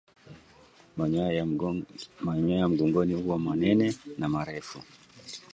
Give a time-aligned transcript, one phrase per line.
[2.27, 4.83] Manyoya ya mgongoni huwa manene na marefu